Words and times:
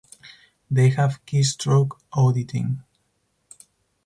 They 0.71 0.89
have 0.89 1.23
keystroke 1.27 1.99
auditing. 2.11 2.81